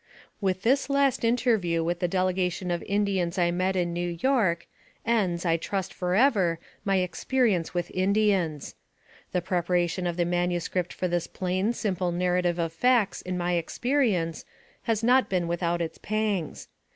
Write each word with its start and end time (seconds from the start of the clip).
With 0.41 0.63
this 0.63 0.89
last 0.89 1.23
interview 1.23 1.83
with 1.83 1.99
the 1.99 2.07
delegation 2.07 2.71
of 2.71 2.81
In 2.87 3.05
dians 3.05 3.37
I 3.37 3.51
met 3.51 3.75
in 3.75 3.93
New 3.93 4.17
York 4.19 4.65
ends, 5.05 5.45
I 5.45 5.57
trust 5.57 5.93
forever, 5.93 6.57
my 6.83 6.95
experience 6.95 7.75
with 7.75 7.91
Indians. 7.93 8.73
The 9.31 9.43
preparation 9.43 10.07
of 10.07 10.17
the 10.17 10.25
manu 10.25 10.59
script 10.59 10.91
for 10.91 11.07
this 11.07 11.27
plain, 11.27 11.71
simple 11.73 12.11
narrative 12.11 12.57
of 12.57 12.73
facts 12.73 13.21
in 13.21 13.37
my 13.37 13.55
ex 13.57 13.77
perience, 13.77 14.43
has 14.89 15.03
not 15.03 15.29
been 15.29 15.47
without 15.47 15.83
its 15.83 15.99
pangs. 15.99 16.67